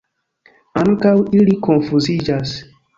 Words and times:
Ankaŭ 0.85 1.13
ili 1.41 1.57
konfuziĝas. 1.71 2.61